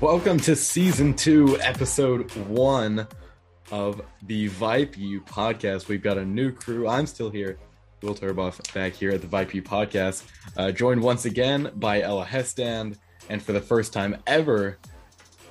[0.00, 3.06] Welcome to season two, episode one
[3.70, 5.88] of the VYPE U podcast.
[5.88, 6.88] We've got a new crew.
[6.88, 7.58] I'm still here,
[8.02, 10.22] Will Turboff, back here at the VYPE U podcast,
[10.56, 12.96] uh, joined once again by Ella Hestand,
[13.28, 14.78] and for the first time ever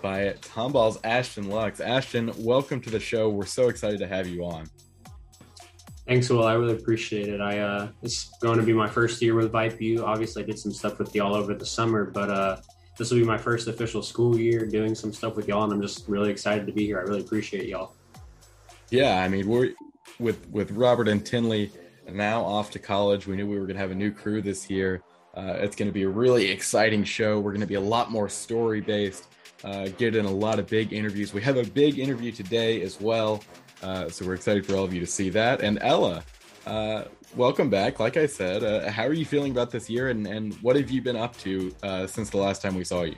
[0.01, 1.79] by Tomball's Ashton Lux.
[1.79, 3.29] Ashton, welcome to the show.
[3.29, 4.67] We're so excited to have you on.
[6.07, 6.43] Thanks, Will.
[6.43, 7.39] I really appreciate it.
[7.39, 10.05] I uh, it's going to be my first year with VYPE U.
[10.05, 12.57] Obviously, I did some stuff with y'all over the summer, but uh,
[12.97, 15.81] this will be my first official school year doing some stuff with y'all, and I'm
[15.81, 16.99] just really excited to be here.
[16.99, 17.95] I really appreciate y'all.
[18.89, 19.73] Yeah, I mean, we're
[20.19, 21.71] with with Robert and Tinley
[22.11, 23.25] now off to college.
[23.25, 25.01] We knew we were going to have a new crew this year.
[25.35, 27.39] Uh, it's going to be a really exciting show.
[27.39, 29.27] We're going to be a lot more story based.
[29.63, 31.33] Uh, get in a lot of big interviews.
[31.33, 33.41] We have a big interview today as well,
[33.83, 35.61] uh, so we're excited for all of you to see that.
[35.61, 36.23] And Ella,
[36.65, 37.03] uh,
[37.35, 37.99] welcome back.
[37.99, 40.89] Like I said, uh, how are you feeling about this year, and, and what have
[40.89, 43.15] you been up to uh, since the last time we saw you?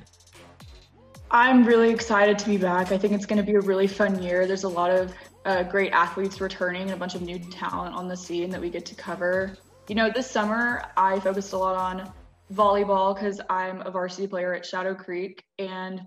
[1.31, 2.91] I'm really excited to be back.
[2.91, 4.47] I think it's going to be a really fun year.
[4.47, 5.13] There's a lot of
[5.45, 8.69] uh, great athletes returning and a bunch of new talent on the scene that we
[8.69, 9.55] get to cover.
[9.87, 12.11] You know, this summer I focused a lot on
[12.53, 15.43] volleyball because I'm a varsity player at Shadow Creek.
[15.59, 16.01] And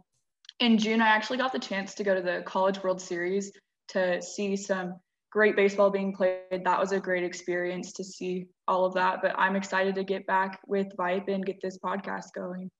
[0.60, 3.52] in June, I actually got the chance to go to the College World Series
[3.88, 4.96] to see some
[5.30, 6.64] great baseball being played.
[6.64, 9.20] That was a great experience to see all of that.
[9.22, 12.70] But I'm excited to get back with VYPE and get this podcast going.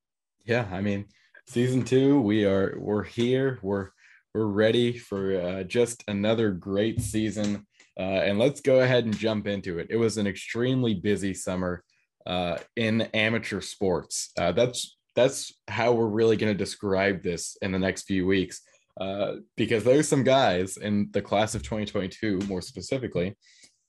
[0.44, 1.06] Yeah, I mean,
[1.46, 3.58] season two, we are we're here.
[3.62, 3.90] We're
[4.34, 7.66] we're ready for uh, just another great season.
[7.98, 9.88] Uh, and let's go ahead and jump into it.
[9.90, 11.82] It was an extremely busy summer
[12.26, 14.30] uh, in amateur sports.
[14.38, 18.60] Uh, that's that's how we're really going to describe this in the next few weeks.
[18.98, 23.36] Uh, because there's some guys in the class of 2022, more specifically,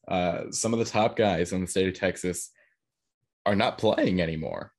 [0.08, 2.52] uh, some of the top guys in the state of Texas
[3.46, 4.72] are not playing anymore.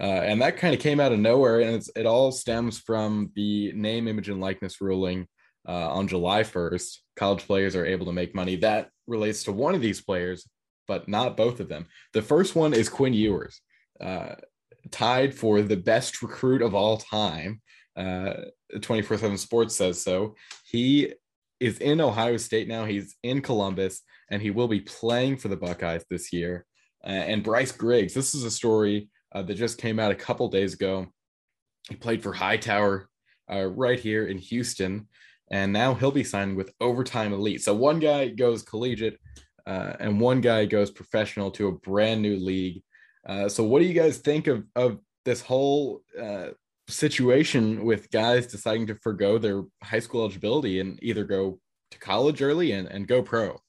[0.00, 1.60] Uh, and that kind of came out of nowhere.
[1.60, 5.26] And it all stems from the name, image, and likeness ruling
[5.68, 6.98] uh, on July 1st.
[7.16, 8.56] College players are able to make money.
[8.56, 10.48] That relates to one of these players,
[10.88, 11.86] but not both of them.
[12.12, 13.60] The first one is Quinn Ewers,
[14.00, 14.36] uh,
[14.90, 17.60] tied for the best recruit of all time
[17.96, 18.34] uh,
[18.80, 20.34] 24 7 Sports says so.
[20.64, 21.12] He
[21.60, 22.84] is in Ohio State now.
[22.84, 26.66] He's in Columbus, and he will be playing for the Buckeyes this year.
[27.04, 30.48] Uh, and Bryce Griggs, this is a story uh, that just came out a couple
[30.48, 31.06] days ago.
[31.88, 33.08] He played for Hightower
[33.52, 35.08] uh, right here in Houston,
[35.50, 37.62] and now he'll be signing with Overtime Elite.
[37.62, 39.18] So one guy goes collegiate,
[39.66, 42.82] uh, and one guy goes professional to a brand new league.
[43.28, 46.02] Uh, so what do you guys think of of this whole
[46.92, 51.58] situation with guys deciding to forego their high school eligibility and either go
[51.90, 53.60] to college early and, and go pro?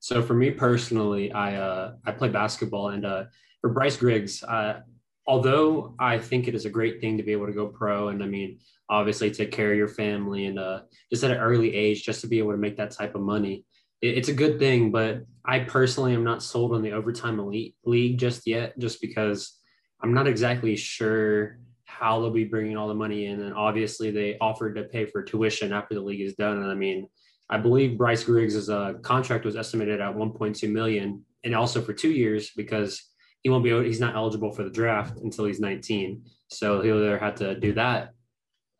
[0.00, 3.24] So for me personally, I uh, I play basketball, and uh,
[3.62, 4.80] for Bryce Griggs, uh,
[5.26, 8.22] although I think it is a great thing to be able to go pro, and
[8.22, 8.58] I mean
[8.90, 10.80] obviously take care of your family and uh,
[11.10, 13.64] just at an early age, just to be able to make that type of money,
[14.02, 14.92] it, it's a good thing.
[14.92, 19.58] But I personally am not sold on the overtime elite league just yet, just because
[20.02, 21.58] I'm not exactly sure
[21.98, 23.40] how they'll be bringing all the money in.
[23.40, 26.58] And obviously, they offered to pay for tuition after the league is done.
[26.58, 27.08] And I mean,
[27.48, 32.10] I believe Bryce Griggs' uh, contract was estimated at 1.2 million, and also for two
[32.10, 33.02] years because
[33.42, 36.22] he won't be he's not eligible for the draft until he's 19.
[36.48, 38.10] So he'll either have to do that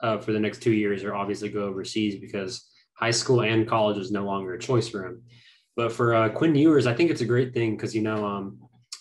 [0.00, 3.98] uh, for the next two years, or obviously go overseas because high school and college
[3.98, 5.22] is no longer a choice for him.
[5.76, 8.58] But for uh, Quinn Ewers, I think it's a great thing because you know, um,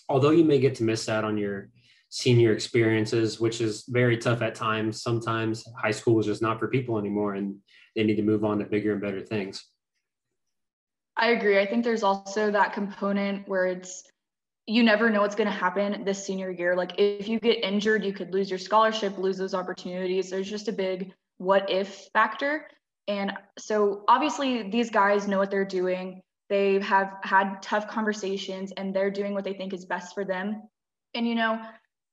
[0.08, 1.70] although you may get to miss out on your
[2.14, 5.02] senior experiences, which is very tough at times.
[5.02, 7.56] Sometimes high school is just not for people anymore and
[7.96, 9.64] they need to move on to bigger and better things.
[11.16, 11.58] I agree.
[11.58, 14.04] I think there's also that component where it's
[14.66, 16.76] you never know what's going to happen this senior year.
[16.76, 20.30] Like if you get injured, you could lose your scholarship, lose those opportunities.
[20.30, 22.68] There's just a big what if factor.
[23.08, 26.22] And so obviously these guys know what they're doing.
[26.48, 30.62] They have had tough conversations and they're doing what they think is best for them.
[31.14, 31.60] And you know,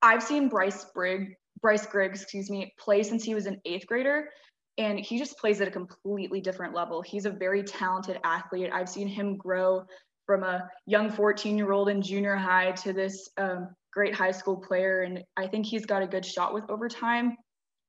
[0.02, 4.30] I've seen Bryce Brigg, Bryce Griggs, excuse me, play since he was an eighth grader,
[4.78, 7.02] and he just plays at a completely different level.
[7.02, 8.72] He's a very talented athlete.
[8.74, 9.84] I've seen him grow
[10.26, 14.58] from a young 14 year old in junior high to this um, great high school
[14.58, 17.36] player, and I think he's got a good shot with overtime.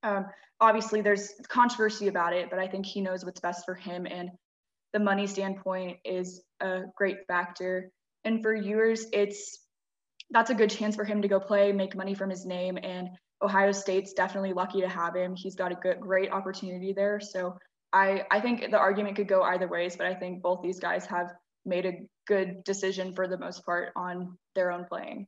[0.03, 0.27] Um,
[0.61, 4.31] obviously, there's controversy about it, but I think he knows what's best for him, and
[4.93, 7.91] the money standpoint is a great factor.
[8.25, 9.59] And for Ewers, it's
[10.33, 12.79] that's a good chance for him to go play, make money from his name.
[12.83, 13.11] And
[13.43, 15.35] Ohio State's definitely lucky to have him.
[15.37, 17.21] He's got a good, great opportunity there.
[17.21, 17.57] So
[17.93, 21.05] I, I think the argument could go either ways, but I think both these guys
[21.07, 21.33] have
[21.65, 25.27] made a good decision for the most part on their own playing.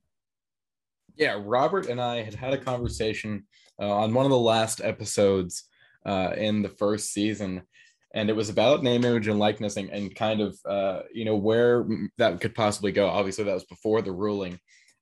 [1.16, 3.44] Yeah, Robert and I had had a conversation
[3.80, 5.64] uh, on one of the last episodes
[6.04, 7.62] uh, in the first season,
[8.14, 11.36] and it was about name, image, and likeness, and, and kind of uh, you know
[11.36, 11.86] where
[12.18, 13.06] that could possibly go.
[13.06, 14.58] Obviously, that was before the ruling,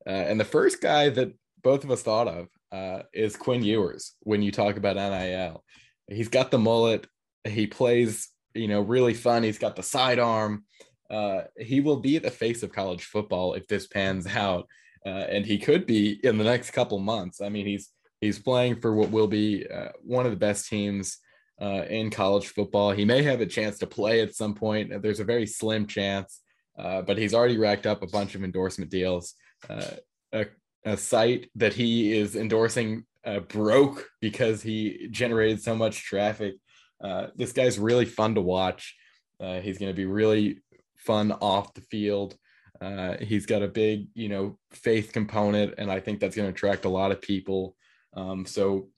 [0.06, 1.32] uh, and the first guy that
[1.62, 4.14] both of us thought of uh, is Quinn Ewers.
[4.20, 5.64] When you talk about NIL,
[6.08, 7.06] he's got the mullet,
[7.44, 9.42] he plays you know really fun.
[9.42, 10.64] He's got the sidearm.
[11.10, 14.66] Uh, he will be the face of college football if this pans out,
[15.04, 17.40] and he could be in the next couple months.
[17.40, 17.90] I mean, he's
[18.22, 21.18] He's playing for what will be uh, one of the best teams
[21.60, 22.92] uh, in college football.
[22.92, 25.02] He may have a chance to play at some point.
[25.02, 26.40] There's a very slim chance,
[26.78, 29.34] uh, but he's already racked up a bunch of endorsement deals.
[29.68, 29.90] Uh,
[30.32, 30.46] a,
[30.84, 36.54] a, site that he is endorsing uh, broke because he generated so much traffic.
[37.02, 38.96] Uh, this guy's really fun to watch.
[39.40, 40.58] he's going to be really
[40.96, 42.36] fun off the field.
[42.82, 46.54] Uh, he's got a big, you know, faith component, and I think that's going to
[46.54, 47.76] attract a lot of people.
[48.14, 48.88] Um, so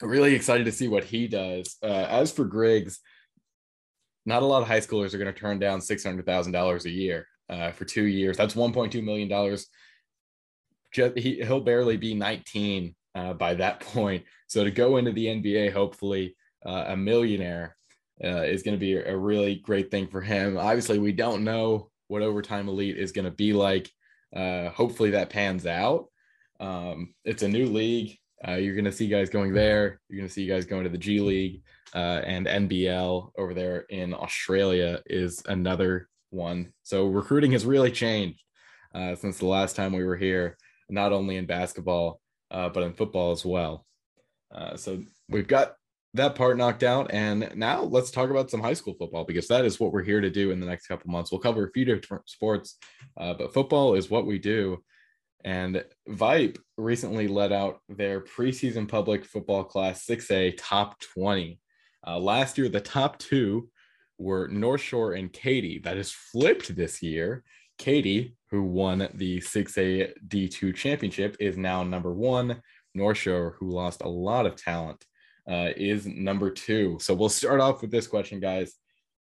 [0.00, 1.76] really excited to see what he does.
[1.82, 3.00] Uh, as for Griggs,
[4.24, 6.84] not a lot of high schoolers are going to turn down six hundred thousand dollars
[6.84, 8.36] a year uh, for two years.
[8.36, 9.66] That's one point two million dollars.
[10.92, 14.24] He he'll barely be nineteen uh, by that point.
[14.46, 17.76] So to go into the NBA, hopefully uh, a millionaire,
[18.22, 20.56] uh, is going to be a really great thing for him.
[20.56, 23.90] Obviously, we don't know what overtime elite is going to be like.
[24.34, 26.06] Uh, hopefully that pans out.
[26.60, 28.16] Um, it's a new league.
[28.46, 30.00] Uh, you're going to see guys going there.
[30.08, 31.62] You're going to see guys going to the G League
[31.94, 36.72] uh, and NBL over there in Australia is another one.
[36.82, 38.42] So recruiting has really changed
[38.94, 40.56] uh, since the last time we were here,
[40.88, 43.86] not only in basketball, uh, but in football as well.
[44.54, 45.74] Uh, so we've got
[46.14, 47.10] that part knocked out.
[47.10, 50.20] And now let's talk about some high school football because that is what we're here
[50.20, 51.32] to do in the next couple months.
[51.32, 52.76] We'll cover a few different sports,
[53.16, 54.82] uh, but football is what we do.
[55.44, 61.58] And VYPE recently let out their preseason public football class 6A top 20.
[62.06, 63.68] Uh, last year, the top two
[64.18, 65.80] were North Shore and Katy.
[65.80, 67.44] That is flipped this year.
[67.78, 72.60] Katy, who won the 6A D2 championship, is now number one.
[72.94, 75.04] North Shore, who lost a lot of talent,
[75.48, 76.98] uh, is number two.
[77.00, 78.74] So we'll start off with this question, guys.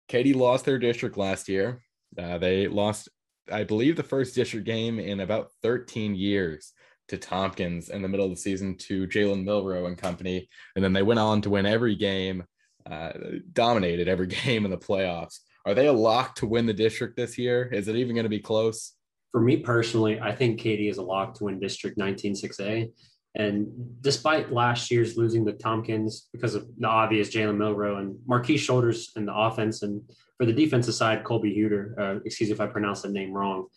[0.08, 1.82] Katy lost their district last year.
[2.18, 3.10] Uh, they lost
[3.52, 6.74] I believe, the first district game in about 13 years
[7.08, 10.50] to Tompkins in the middle of the season to Jalen Milroe and company.
[10.76, 12.44] And then they went on to win every game,
[12.90, 13.12] uh,
[13.54, 15.40] dominated every game in the playoffs.
[15.66, 17.70] Are they a lock to win the district this year?
[17.72, 18.94] Is it even going to be close?
[19.32, 22.92] For me personally, I think Katy is a lock to win District 196A.
[23.38, 23.68] And
[24.00, 29.12] despite last year's losing to Tompkins because of the obvious Jalen Milroe and Marquis Shoulders
[29.18, 30.02] in the offense and
[30.38, 31.98] for the defensive side, Colby Huter.
[31.98, 33.68] Uh, excuse me if I pronounce that name wrong,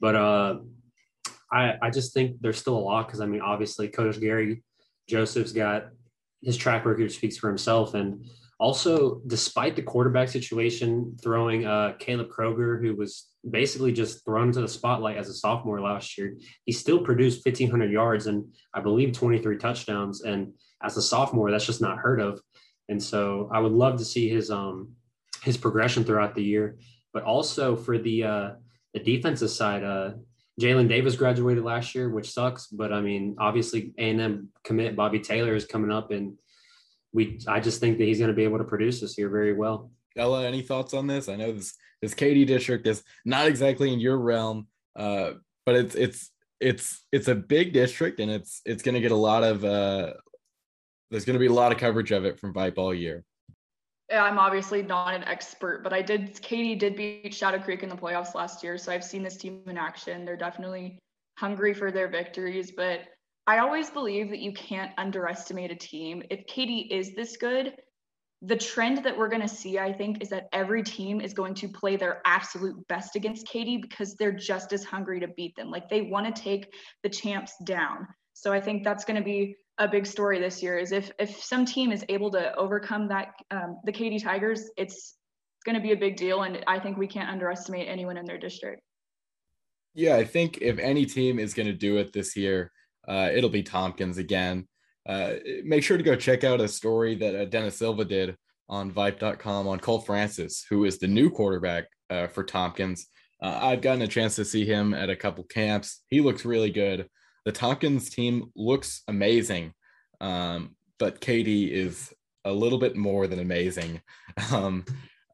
[0.00, 0.58] but uh,
[1.52, 4.62] I I just think there's still a lot because I mean obviously Coach Gary
[5.08, 5.88] Joseph's got
[6.42, 8.26] his track record speaks for himself, and
[8.58, 14.60] also despite the quarterback situation, throwing uh, Caleb Kroger, who was basically just thrown into
[14.60, 19.12] the spotlight as a sophomore last year, he still produced 1,500 yards and I believe
[19.12, 20.52] 23 touchdowns, and
[20.82, 22.40] as a sophomore, that's just not heard of.
[22.88, 24.92] And so I would love to see his um
[25.42, 26.78] his progression throughout the year,
[27.12, 28.50] but also for the uh,
[28.92, 29.84] the defensive side.
[29.84, 30.12] Uh,
[30.60, 34.96] Jalen Davis graduated last year, which sucks, but I mean, obviously A and M commit
[34.96, 36.34] Bobby Taylor is coming up, and
[37.12, 39.52] we I just think that he's going to be able to produce this year very
[39.52, 39.90] well.
[40.16, 41.28] Ella, any thoughts on this?
[41.28, 45.32] I know this this Katy district is not exactly in your realm, uh,
[45.66, 49.16] but it's it's it's it's a big district, and it's it's going to get a
[49.16, 50.12] lot of uh,
[51.10, 53.24] there's going to be a lot of coverage of it from VYPE all year.
[54.10, 56.40] Yeah, I'm obviously not an expert, but I did.
[56.40, 59.62] Katy did beat Shadow Creek in the playoffs last year, so I've seen this team
[59.66, 60.24] in action.
[60.24, 60.98] They're definitely
[61.38, 63.00] hungry for their victories, but
[63.48, 66.22] I always believe that you can't underestimate a team.
[66.28, 67.72] If Katy is this good,
[68.42, 71.54] the trend that we're going to see, I think, is that every team is going
[71.54, 75.70] to play their absolute best against Katy because they're just as hungry to beat them.
[75.70, 76.70] Like they want to take
[77.02, 78.06] the champs down.
[78.34, 81.42] So I think that's going to be a big story this year is if if
[81.42, 85.14] some team is able to overcome that um, the Katy Tigers, it's
[85.64, 88.38] going to be a big deal, and I think we can't underestimate anyone in their
[88.38, 88.82] district.
[89.94, 92.72] Yeah, I think if any team is going to do it this year,
[93.08, 94.68] uh, it'll be Tompkins again.
[95.08, 95.34] Uh,
[95.64, 98.36] make sure to go check out a story that uh, Dennis Silva did
[98.68, 103.06] on VYPE.com on Cole Francis, who is the new quarterback uh, for Tompkins.
[103.42, 106.04] Uh, I've gotten a chance to see him at a couple camps.
[106.08, 107.08] He looks really good
[107.48, 109.72] the Tompkins team looks amazing,
[110.20, 112.12] um, but Katy is
[112.44, 114.02] a little bit more than amazing.
[114.52, 114.84] Um,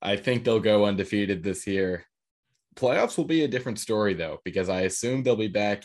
[0.00, 2.04] I think they'll go undefeated this year.
[2.76, 5.85] playoffs will be a different story though, because I assume they'll be back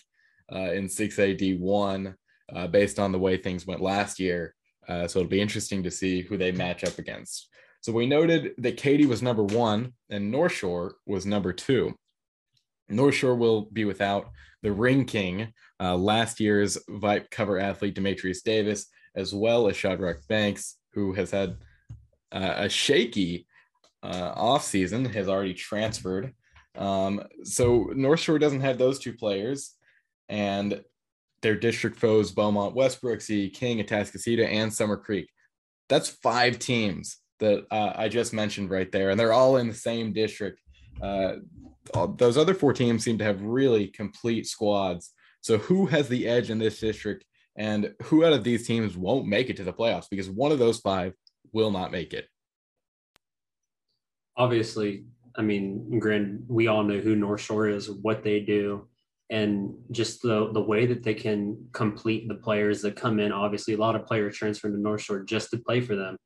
[0.54, 2.16] uh, in 6A D1
[2.56, 4.56] uh, based on the way things went last year.
[4.88, 7.50] Uh, so it'll be interesting to see who they match up against.
[7.82, 11.94] So we noted that Katy was number one and North Shore was number two.
[12.90, 14.32] North Shore will be without
[14.64, 20.28] the Ring King, uh, last year's VYPE cover athlete Demetrius Davis, as well as Shadrach
[20.28, 21.58] Banks, who has had
[22.32, 23.48] uh, a shaky
[24.04, 26.34] uh, off season, has already transferred.
[26.76, 29.76] Um, so North Shore doesn't have those two players,
[30.30, 30.84] and
[31.42, 33.50] their district foes Beaumont, Westbrook, C.
[33.50, 35.30] King, Atascocita, and Summer Creek.
[35.88, 39.74] That's five teams that uh, I just mentioned right there, and they're all in the
[39.74, 40.60] same district.
[41.02, 41.36] Uh,
[42.18, 45.14] those other four teams seem to have really complete squads.
[45.42, 49.28] So who has the edge in this district, and who out of these teams won't
[49.28, 50.10] make it to the playoffs?
[50.10, 51.14] Because one of those five
[51.54, 52.28] will not make it.
[54.38, 55.06] Obviously,
[55.36, 58.88] I mean, Grand, we all know who North Shore is, what they do,
[59.30, 63.32] and just the the way that they can complete the players that come in.
[63.32, 66.18] Obviously, a lot of players transfer to North Shore just to play for them,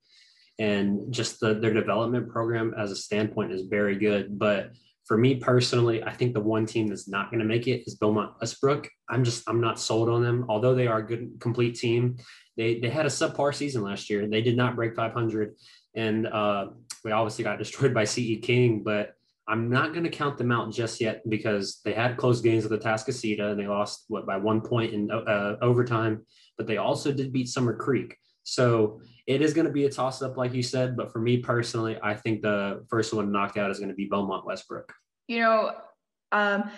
[0.59, 4.39] and just the, their development program as a standpoint is very good.
[4.39, 4.71] But
[5.05, 7.95] for me personally, I think the one team that's not going to make it is
[7.95, 8.89] Belmont Westbrook.
[9.09, 10.45] I'm just I'm not sold on them.
[10.47, 12.17] Although they are a good complete team,
[12.55, 14.27] they they had a subpar season last year.
[14.27, 15.55] They did not break 500,
[15.93, 16.67] and uh,
[17.03, 18.81] we obviously got destroyed by CE King.
[18.83, 19.15] But
[19.47, 22.71] I'm not going to count them out just yet because they had close games with
[22.71, 26.25] the Atascocita and they lost what by one point in uh, overtime.
[26.57, 28.15] But they also did beat Summer Creek.
[28.43, 30.95] So it is going to be a toss up, like you said.
[30.95, 34.05] But for me personally, I think the first one knocked out is going to be
[34.05, 34.93] Beaumont Westbrook.
[35.27, 35.71] You know,
[36.31, 36.69] um,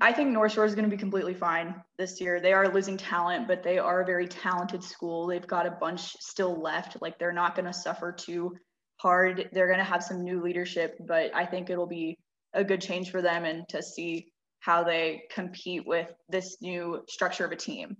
[0.00, 2.40] I think North Shore is going to be completely fine this year.
[2.40, 5.26] They are losing talent, but they are a very talented school.
[5.26, 7.00] They've got a bunch still left.
[7.00, 8.56] Like they're not going to suffer too
[9.00, 9.48] hard.
[9.52, 12.18] They're going to have some new leadership, but I think it'll be
[12.52, 17.44] a good change for them and to see how they compete with this new structure
[17.44, 17.96] of a team.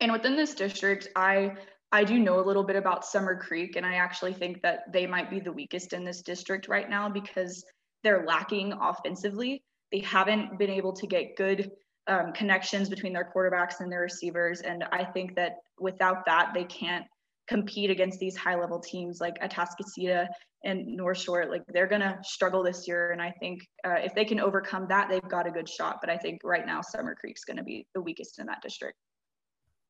[0.00, 1.56] And within this district, I
[1.92, 5.06] I do know a little bit about Summer Creek, and I actually think that they
[5.06, 7.64] might be the weakest in this district right now because
[8.04, 9.64] they're lacking offensively.
[9.90, 11.72] They haven't been able to get good
[12.06, 14.60] um, connections between their quarterbacks and their receivers.
[14.60, 17.04] And I think that without that, they can't
[17.50, 20.28] compete against these high level teams like Atascocita
[20.64, 21.46] and North Shore.
[21.50, 23.10] Like they're going to struggle this year.
[23.10, 25.98] And I think uh, if they can overcome that, they've got a good shot.
[26.00, 28.96] But I think right now, Summer Creek's going to be the weakest in that district.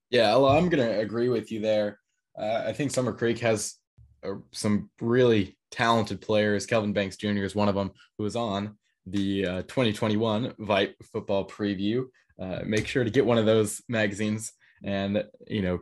[0.09, 1.99] Yeah, I'm going to agree with you there.
[2.37, 3.77] Uh, I think Summer Creek has
[4.25, 6.65] uh, some really talented players.
[6.65, 7.45] Kelvin Banks Jr.
[7.45, 8.77] is one of them who was on
[9.07, 12.05] the uh, 2021 VYPE football preview.
[12.41, 14.53] Uh, make sure to get one of those magazines
[14.83, 15.79] and, you know,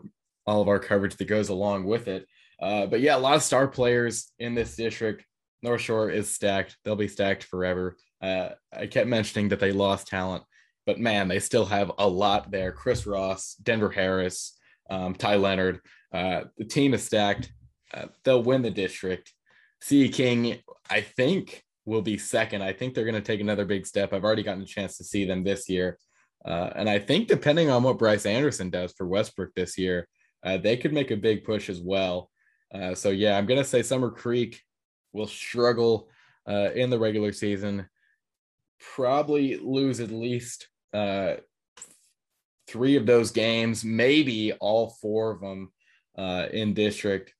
[0.49, 2.27] all of our coverage that goes along with it.
[2.61, 5.25] Uh, but yeah, a lot of star players in this district.
[5.63, 6.77] North Shore is stacked.
[6.85, 7.97] They'll be stacked forever.
[8.21, 10.43] Uh, I kept mentioning that they lost talent
[10.89, 12.73] but man, they still have a lot there.
[12.73, 14.57] Chris Ross, Denver Harris,
[14.89, 15.81] um, Ty Leonard.
[16.15, 17.53] Uh, the team is stacked.
[17.93, 19.35] Uh, they'll win the district.
[19.83, 20.57] CE King,
[20.89, 22.63] I think, will be second.
[22.63, 24.15] I think they're going to take another big step.
[24.15, 25.99] I've already gotten a chance to see them this year.
[26.43, 30.09] Uh, and I think depending on what Bryce Anderson does for Westbrook this year,
[30.45, 32.31] uh, they could make a big push as well.
[32.73, 34.63] Uh, so, yeah, I'm to say Summer Creek
[35.13, 36.09] will struggle
[36.49, 37.89] uh, in the regular season,
[38.95, 41.35] probably lose at least uh,
[42.67, 45.73] three of those games, maybe all four of them
[46.17, 47.35] uh, in district.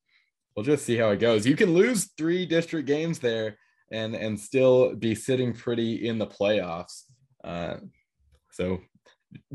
[0.55, 1.47] We'll just see how it goes.
[1.47, 3.57] You can lose three district games there
[3.91, 7.05] and and still be sitting pretty in the playoffs.
[7.45, 7.77] Uh,
[8.51, 8.81] so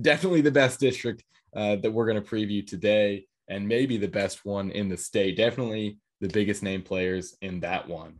[0.01, 1.23] definitely the best district
[1.53, 5.37] that we're going to preview today, and maybe the best one in the state.
[5.37, 8.15] Definitely the biggest name players in that one.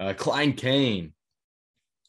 [0.00, 1.12] Uh, Klein Cain,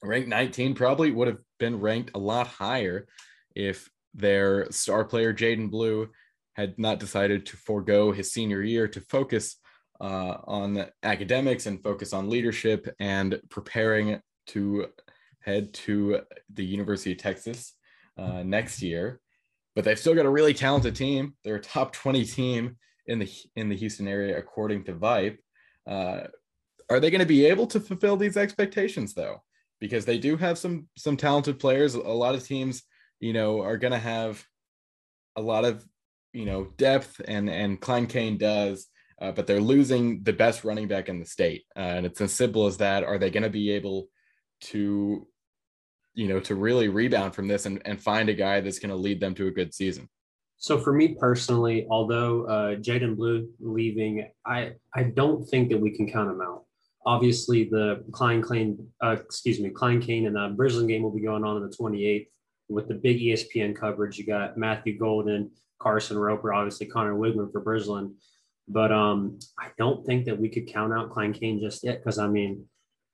[0.02, 3.08] ranked 19, probably would have been ranked a lot higher
[3.56, 6.10] if their star player Jaydon Blue
[6.54, 9.58] had not decided to forego his senior year to focus
[10.02, 14.88] uh, on academics and focus on leadership and preparing to
[15.40, 16.22] head to
[16.54, 17.74] the University of Texas
[18.18, 19.20] uh, next year.
[19.75, 21.36] But they've still got a really talented team.
[21.44, 22.77] They're a top 20 team
[23.08, 25.38] in the in the Houston area, according to VYPE.
[25.88, 26.27] Uh,
[26.89, 29.42] are they going to be able to fulfill these expectations, though?
[29.84, 31.94] because they do have some some talented players.
[31.94, 32.84] A lot of teams,
[33.20, 34.42] you know, are going to have
[35.36, 35.86] a lot of
[36.32, 38.88] you know depth, and and Klein Cain does,
[39.22, 42.32] uh, but they're losing the best running back in the state, uh, and it's as
[42.32, 43.03] simple as that.
[43.03, 44.08] Are they going to be able
[44.72, 45.27] to,
[46.13, 48.96] you know, to really rebound from this and and find a guy that's going to
[48.96, 50.10] lead them to a good season?
[50.58, 55.91] So for me personally, although uh, Jaydon Blue leaving, I I don't think that we
[55.91, 56.63] can count him out.
[57.05, 61.22] Obviously, the Klein Klein, uh, excuse me, Klein Cain and uh, Bridgeland game will be
[61.22, 62.27] going on on the 28th
[62.70, 64.17] with the big ESPN coverage.
[64.17, 68.13] You got Matthew Golden, Carson Roper, obviously Connor Weigman for Bridgeland.
[68.70, 72.17] But um, I don't think that we could count out Klein Cain just yet because
[72.17, 72.65] I mean,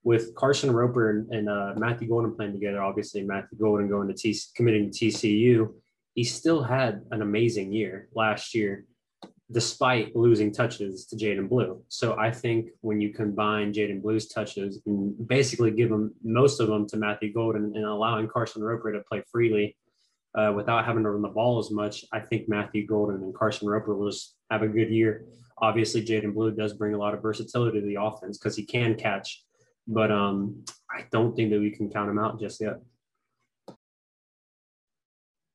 [0.09, 4.15] with Carson Roper and, and uh, Matthew Golden playing together, obviously Matthew Golden going to
[4.15, 5.71] T committing to TCU,
[6.15, 8.85] he still had an amazing year last year
[9.51, 11.83] despite losing touches to Jaydon Blue.
[11.89, 16.69] So I think when you combine Jaydon Blue's touches and basically give them most of
[16.69, 19.77] them to Matthew Golden and allowing Carson Roper to play freely
[20.33, 23.67] uh, without having to run the ball as much, I think Matthew Golden and Carson
[23.67, 25.25] Roper will just have a good year.
[25.59, 28.95] Obviously, Jaden Blue does bring a lot of versatility to the offense because he can
[28.95, 29.43] catch,
[29.89, 32.79] but um, I don't think that we can count him out just yet.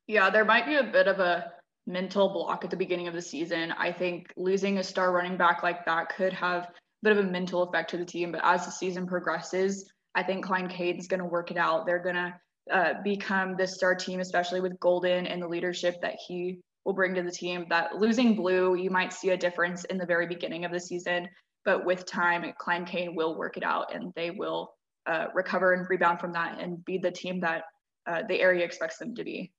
[0.06, 1.52] Yeah, there might be a bit of a
[1.86, 3.72] mental block at the beginning of the season.
[3.72, 6.70] I think losing a star running back like that could have a
[7.02, 8.32] bit of a mental effect to the team.
[8.32, 11.86] But as the season progresses, I think Klein Cain's going to work it out.
[11.86, 12.34] They're going to
[12.70, 17.14] uh, become the star team, especially with Golden and the leadership that he will bring
[17.14, 17.66] to the team.
[17.70, 21.28] That losing Blue, you might see a difference in the very beginning of the season,
[21.64, 24.74] but with time, Klein Cain will work it out and they will
[25.06, 27.64] uh, recover and rebound from that and be the team that
[28.06, 29.52] uh, the area expects them to be.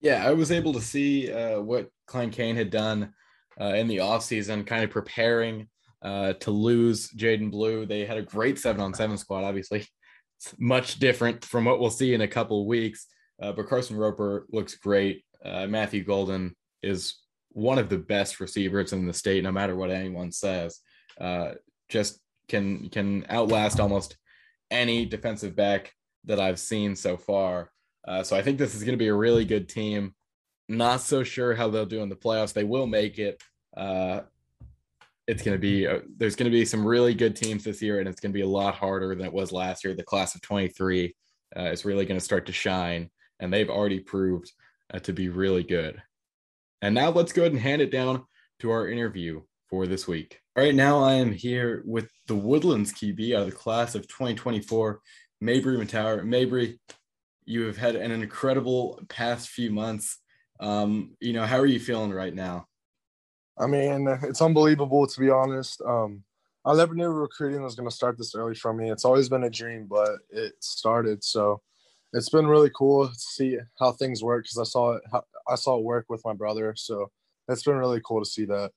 [0.00, 3.12] Yeah, I was able to see uh, what Klein Cain had done
[3.60, 5.68] uh, in the offseason, kind of preparing
[6.02, 7.86] uh, to lose Jaydon Blue.
[7.86, 9.86] They had a great seven on seven squad, obviously.
[10.38, 13.06] It's much different from what we'll see in a couple of weeks.
[13.40, 15.24] Uh, but Carson Roper looks great.
[15.44, 17.23] Matthew Golden is
[17.54, 20.80] one of the best receivers in the state, no matter what anyone says.
[21.18, 21.52] Uh,
[21.88, 24.16] just can can outlast almost
[24.70, 25.92] any defensive back
[26.24, 27.70] that I've seen so far.
[28.06, 30.14] Uh, so I think this is going to be a really good team.
[30.68, 32.52] Not so sure how they'll do in the playoffs.
[32.52, 33.42] They will make it.
[33.76, 34.22] Uh,
[35.26, 38.00] it's going to be uh, there's going to be some really good teams this year,
[38.00, 39.94] and it's going to be a lot harder than it was last year.
[39.94, 41.14] The class of 23
[41.56, 44.52] uh, is really going to start to shine, and they've already proved
[44.92, 46.02] uh, to be really good.
[46.84, 48.26] And now let's go ahead and hand it down
[48.58, 50.42] to our interview for this week.
[50.54, 54.06] All right, now I am here with the Woodlands QB out of the class of
[54.06, 55.00] 2024,
[55.42, 56.22] Mabrey Mettauer.
[56.22, 56.78] Mabrey,
[57.46, 60.18] you have had an incredible past few months.
[60.60, 62.66] Um, you know, how are you feeling right now?
[63.58, 65.80] I mean, it's unbelievable to be honest.
[65.80, 66.22] Um,
[66.66, 68.90] I never knew recruiting was going to start this early for me.
[68.90, 71.24] It's always been a dream, but it started.
[71.24, 71.62] So
[72.14, 75.02] it's been really cool to see how things work because I saw it.
[75.48, 76.74] I saw it work with my brother.
[76.76, 77.10] So
[77.48, 78.70] it's been really cool to see that.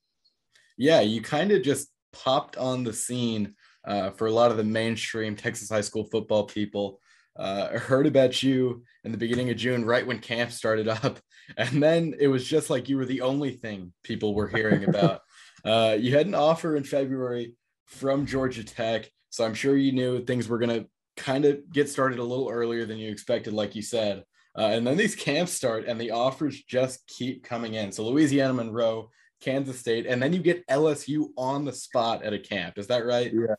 [0.77, 3.53] Yeah, you kind of just popped on the scene
[3.85, 6.99] uh, for a lot of the mainstream Texas high school football people
[7.37, 11.19] uh, heard about you in the beginning of June, right when camp started up.
[11.55, 15.21] And then it was just like you were the only thing people were hearing about.
[15.63, 17.53] uh, you had an offer in February
[17.85, 19.09] from Georgia Tech.
[19.29, 22.49] So I'm sure you knew things were going to kind of get started a little
[22.49, 24.23] earlier than you expected, like you said.
[24.57, 27.91] Uh, and then these camps start and the offers just keep coming in.
[27.91, 29.09] So Louisiana Monroe,
[29.41, 32.77] Kansas State, and then you get LSU on the spot at a camp.
[32.77, 33.31] Is that right?
[33.31, 33.55] Yeah.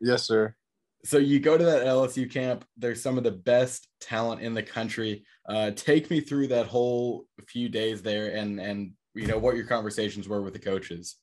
[0.00, 0.54] Yes, sir
[1.04, 2.64] so you go to that LSU camp.
[2.76, 5.24] There's some of the best talent in the country.
[5.48, 9.66] Uh, take me through that whole few days there, and and you know what your
[9.66, 11.16] conversations were with the coaches.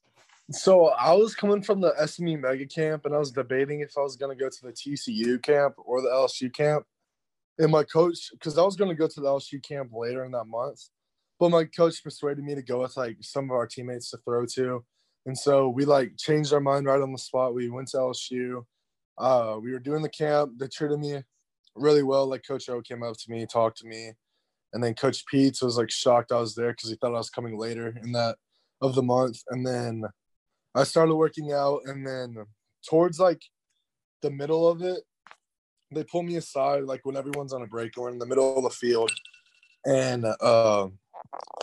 [0.52, 4.02] So I was coming from the SMU mega camp, and I was debating if I
[4.02, 6.86] was going to go to the TCU camp or the LSU camp.
[7.60, 10.32] And my coach, because I was going to go to the LSU camp later in
[10.32, 10.82] that month,
[11.40, 14.46] but my coach persuaded me to go with like some of our teammates to throw
[14.56, 14.84] to.
[15.26, 17.54] And so we like changed our mind right on the spot.
[17.54, 18.64] We went to LSU
[19.20, 20.54] uh, we were doing the camp.
[20.58, 21.22] They treated me
[21.76, 22.26] really well.
[22.26, 24.14] Like Coach O came up to me, talked to me,
[24.74, 27.30] and then Coach Pete was like shocked I was there because he thought I was
[27.30, 28.38] coming later in that
[28.82, 29.42] of the month.
[29.50, 30.04] And then
[30.76, 32.38] I started working out, and then
[32.88, 33.42] towards like
[34.22, 35.02] the middle of it,
[35.92, 38.64] they pull me aside like when everyone's on a break or in the middle of
[38.64, 39.12] the field,
[39.86, 40.88] and uh,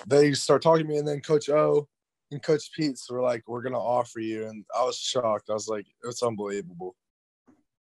[0.06, 0.98] they start talking to me.
[0.98, 1.86] And then Coach O
[2.30, 5.50] and Coach Pete were like, "We're gonna offer you," and I was shocked.
[5.50, 6.96] I was like, "It's unbelievable."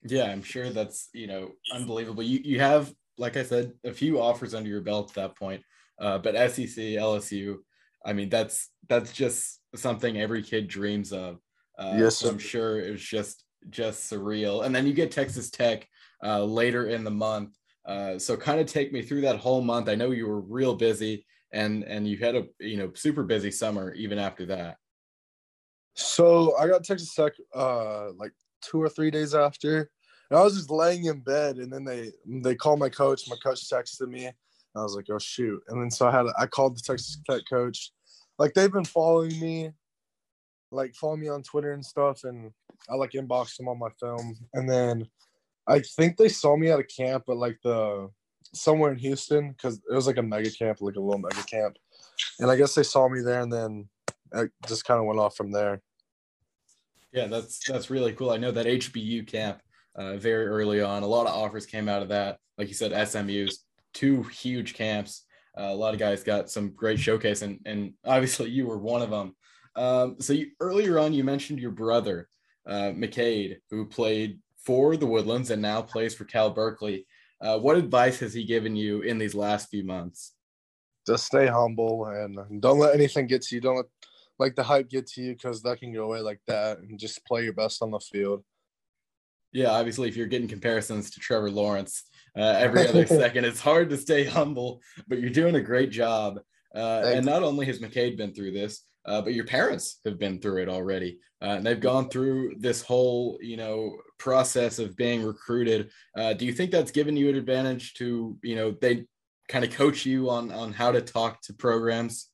[0.02, 2.22] Yeah, I'm sure that's you know unbelievable.
[2.22, 5.62] You you have like I said a few offers under your belt at that point,
[5.98, 7.58] uh, but SEC, LSU,
[8.04, 11.38] I mean that's that's just something every kid dreams of.
[11.78, 14.64] Uh, yes, so I'm sure it was just just surreal.
[14.64, 15.88] And then you get Texas Tech
[16.22, 17.56] uh, later in the month.
[17.86, 19.88] Uh, so kind of take me through that whole month.
[19.88, 23.50] I know you were real busy, and and you had a you know super busy
[23.50, 24.76] summer even after that.
[25.94, 29.90] So I got Texas Tech uh, like two or three days after.
[30.30, 33.28] And I was just laying in bed, and then they they called my coach.
[33.28, 34.30] My coach texted me.
[34.76, 37.42] I was like, "Oh shoot!" And then so I had I called the Texas Tech
[37.48, 37.92] coach.
[38.38, 39.70] Like they've been following me,
[40.70, 42.50] like follow me on Twitter and stuff, and
[42.90, 44.36] I like inbox them on my film.
[44.54, 45.06] And then
[45.66, 48.08] I think they saw me at a camp at like the
[48.52, 51.76] somewhere in Houston because it was like a mega camp, like a little mega camp.
[52.40, 53.88] And I guess they saw me there, and then
[54.34, 55.80] it just kind of went off from there.
[57.12, 58.30] Yeah, that's that's really cool.
[58.30, 59.60] I know that HBU camp
[59.94, 61.02] uh, very early on.
[61.02, 62.38] A lot of offers came out of that.
[62.58, 65.24] Like you said, SMU's two huge camps.
[65.56, 69.02] Uh, a lot of guys got some great showcase, and and obviously you were one
[69.02, 69.34] of them.
[69.76, 72.28] Um, so you, earlier on, you mentioned your brother,
[72.66, 77.06] uh, McKade, who played for the Woodlands and now plays for Cal Berkeley.
[77.40, 80.32] Uh, what advice has he given you in these last few months?
[81.06, 83.60] Just stay humble and don't let anything get to you.
[83.60, 83.86] Don't let
[84.38, 86.78] like the hype get to you because that can go away like that.
[86.78, 88.42] And just play your best on the field.
[89.52, 92.04] Yeah, obviously, if you're getting comparisons to Trevor Lawrence
[92.36, 94.82] uh, every other second, it's hard to stay humble.
[95.08, 96.40] But you're doing a great job.
[96.74, 100.40] Uh, and not only has McKade been through this, uh, but your parents have been
[100.40, 105.22] through it already, uh, and they've gone through this whole, you know, process of being
[105.22, 105.90] recruited.
[106.16, 109.06] Uh, do you think that's given you an advantage to, you know, they
[109.48, 112.30] kind of coach you on on how to talk to programs?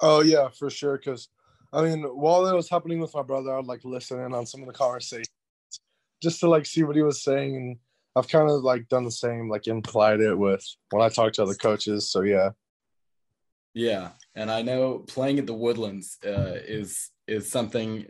[0.00, 0.96] Oh yeah, for sure.
[0.96, 1.28] Because
[1.72, 4.62] I mean, while it was happening with my brother, I'd like listen in on some
[4.62, 5.28] of the conversations
[6.22, 7.76] just to like see what he was saying, and
[8.16, 11.42] I've kind of like done the same, like implied it with when I talk to
[11.42, 12.10] other coaches.
[12.10, 12.50] So yeah.
[13.72, 18.06] Yeah, and I know playing at the Woodlands uh, is is something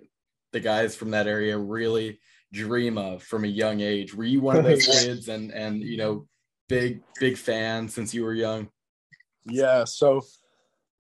[0.53, 2.19] the guys from that area really
[2.53, 4.15] dream of from a young age.
[4.15, 6.27] Were you one of those kids and and you know
[6.69, 8.71] big big fan since you were young?
[9.45, 10.23] Yeah, so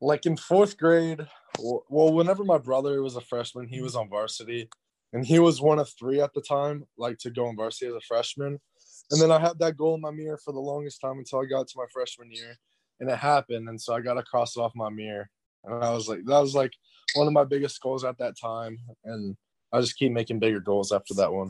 [0.00, 1.26] like in fourth grade,
[1.58, 4.68] well, whenever my brother was a freshman, he was on varsity,
[5.12, 7.94] and he was one of three at the time, like to go on varsity as
[7.94, 8.58] a freshman.
[9.10, 11.44] And then I had that goal in my mirror for the longest time until I
[11.44, 12.56] got to my freshman year
[13.00, 13.68] and it happened.
[13.68, 15.28] And so I got to cross it off my mirror.
[15.64, 16.72] And I was like, that was like
[17.14, 18.78] one of my biggest goals at that time.
[19.04, 19.36] And
[19.72, 21.48] I just keep making bigger goals after that one.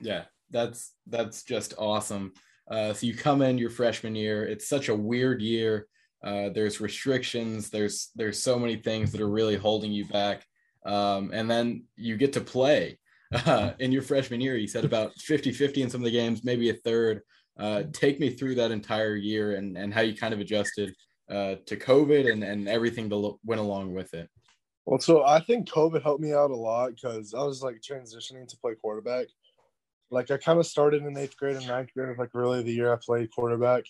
[0.00, 2.32] Yeah, that's that's just awesome.
[2.70, 4.46] Uh, so you come in your freshman year.
[4.46, 5.86] It's such a weird year.
[6.24, 7.70] Uh, there's restrictions.
[7.70, 10.46] There's there's so many things that are really holding you back.
[10.86, 12.98] Um, and then you get to play
[13.32, 14.56] uh, in your freshman year.
[14.56, 17.22] You said about 50-50 in some of the games, maybe a third.
[17.58, 20.94] Uh, take me through that entire year and, and how you kind of adjusted
[21.30, 24.28] uh, to COVID and, and everything that went along with it.
[24.86, 28.48] Well, so I think COVID helped me out a lot because I was like transitioning
[28.48, 29.26] to play quarterback.
[30.10, 32.92] Like I kind of started in eighth grade and ninth grade, like really the year
[32.92, 33.84] I played quarterback.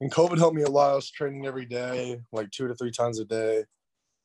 [0.00, 0.92] And COVID helped me a lot.
[0.92, 3.64] I was training every day, like two to three times a day.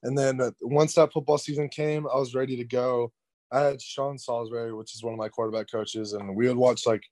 [0.03, 3.11] And then uh, once that football season came, I was ready to go.
[3.51, 6.85] I had Sean Salisbury, which is one of my quarterback coaches, and we would watch
[6.85, 7.03] like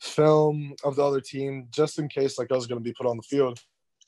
[0.00, 3.06] film of the other team just in case like I was going to be put
[3.06, 3.58] on the field.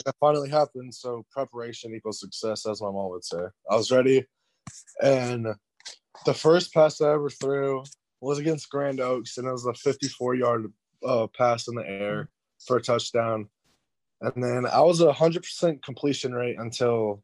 [0.05, 0.95] That finally happened.
[0.95, 3.43] So preparation equals success, as my mom would say.
[3.71, 4.25] I was ready,
[5.03, 5.47] and
[6.25, 7.83] the first pass I ever threw
[8.21, 10.73] was against Grand Oaks, and it was a 54 yard
[11.07, 12.31] uh, pass in the air
[12.67, 13.49] for a touchdown.
[14.21, 17.23] And then I was a hundred percent completion rate until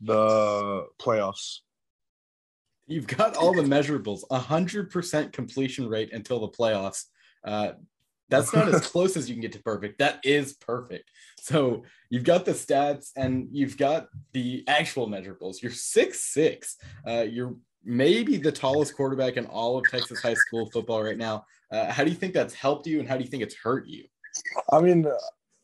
[0.00, 1.60] the playoffs.
[2.86, 7.04] You've got all the measurables, a hundred percent completion rate until the playoffs.
[7.44, 7.72] Uh,
[8.28, 9.98] that's not as close as you can get to perfect.
[9.98, 11.10] That is perfect.
[11.40, 15.62] So you've got the stats and you've got the actual measurables.
[15.62, 16.76] You're six six.
[17.06, 21.44] Uh, you're maybe the tallest quarterback in all of Texas high school football right now.
[21.70, 23.86] Uh, how do you think that's helped you, and how do you think it's hurt
[23.86, 24.04] you?
[24.72, 25.06] I mean,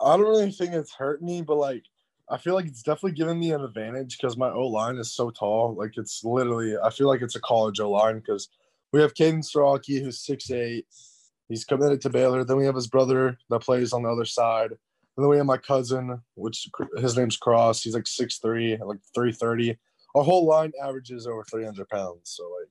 [0.01, 1.85] I don't really think it's hurt me, but like
[2.31, 5.31] I feel like it's definitely given me an advantage because my O line is so
[5.31, 5.75] tall.
[5.75, 8.49] Like it's literally, I feel like it's a college O line because
[8.93, 10.87] we have Caden Starocki who's six eight
[11.53, 12.45] He's committed to Baylor.
[12.45, 14.71] Then we have his brother that plays on the other side.
[14.71, 14.79] And
[15.19, 17.83] then we have my cousin, which his name's Cross.
[17.83, 19.77] He's like 6'3, like 330.
[20.15, 22.21] Our whole line averages over 300 pounds.
[22.25, 22.71] So, like,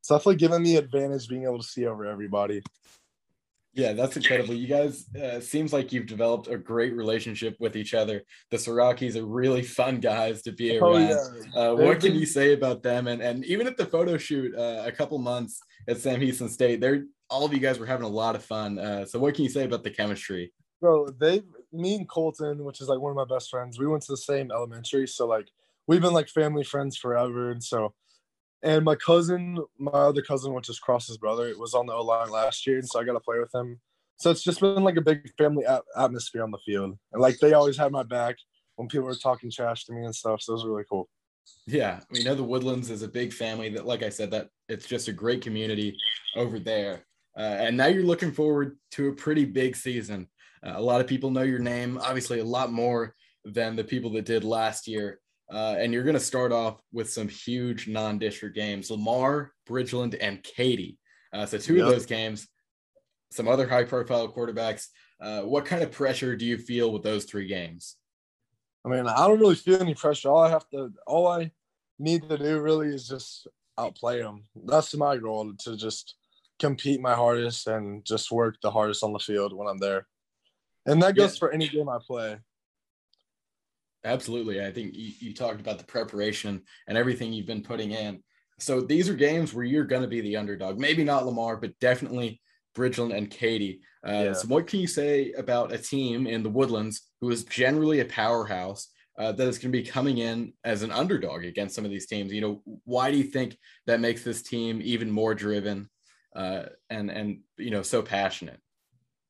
[0.00, 2.64] it's definitely given me advantage being able to see over everybody.
[3.74, 4.54] Yeah, that's incredible.
[4.54, 8.22] You guys uh, seems like you've developed a great relationship with each other.
[8.50, 11.10] The Sorokis are really fun guys to be oh, around.
[11.10, 11.60] Oh, yeah.
[11.60, 13.06] uh, what can you say about them?
[13.06, 15.58] And and even at the photo shoot uh, a couple months
[15.88, 18.78] at Sam Houston State, they're all of you guys were having a lot of fun.
[18.78, 20.52] Uh, so what can you say about the chemistry?
[20.82, 24.02] Bro, they, me and Colton, which is like one of my best friends, we went
[24.02, 25.06] to the same elementary.
[25.06, 25.48] So like
[25.86, 27.50] we've been like family friends forever.
[27.50, 27.94] And so,
[28.62, 32.02] and my cousin, my other cousin, which is Cross's brother, it was on the O
[32.02, 32.78] line last year.
[32.78, 33.80] And so I got to play with him.
[34.16, 35.64] So it's just been like a big family
[35.96, 36.96] atmosphere on the field.
[37.12, 38.36] And like they always had my back
[38.76, 40.42] when people were talking trash to me and stuff.
[40.42, 41.08] So it was really cool.
[41.66, 43.68] Yeah, we know the Woodlands is a big family.
[43.70, 45.96] That, like I said, that it's just a great community
[46.36, 47.04] over there.
[47.36, 50.28] Uh, and now you're looking forward to a pretty big season.
[50.64, 54.10] Uh, a lot of people know your name, obviously, a lot more than the people
[54.12, 55.18] that did last year.
[55.50, 60.42] Uh, and you're going to start off with some huge non-district games: Lamar, Bridgeland, and
[60.42, 60.98] Katy.
[61.32, 61.86] Uh, so two yep.
[61.86, 62.48] of those games,
[63.30, 64.88] some other high-profile quarterbacks.
[65.20, 67.96] Uh, what kind of pressure do you feel with those three games?
[68.84, 70.28] I mean, I don't really feel any pressure.
[70.28, 71.52] All I have to, all I
[71.98, 73.46] need to do really is just
[73.78, 74.44] outplay them.
[74.64, 76.16] That's my goal to just
[76.58, 80.06] compete my hardest and just work the hardest on the field when I'm there.
[80.86, 81.38] And that goes yeah.
[81.38, 82.38] for any game I play.
[84.04, 84.64] Absolutely.
[84.64, 88.22] I think you, you talked about the preparation and everything you've been putting in.
[88.58, 90.78] So these are games where you're going to be the underdog.
[90.78, 92.40] Maybe not Lamar, but definitely
[92.74, 93.80] Bridgeland and Katy.
[94.06, 94.32] Uh, yeah.
[94.32, 98.04] So, what can you say about a team in the Woodlands who is generally a
[98.04, 98.88] powerhouse
[99.18, 102.06] uh, that is going to be coming in as an underdog against some of these
[102.06, 102.32] teams?
[102.32, 105.88] You know, why do you think that makes this team even more driven
[106.34, 108.60] uh, and and you know so passionate?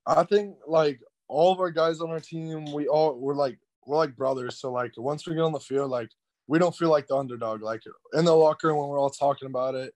[0.06, 3.96] I think like all of our guys on our team, we all we're like we're
[3.96, 4.60] like brothers.
[4.60, 6.10] So like once we get on the field, like
[6.46, 7.62] we don't feel like the underdog.
[7.62, 7.82] Like
[8.14, 9.94] in the locker room when we're all talking about it,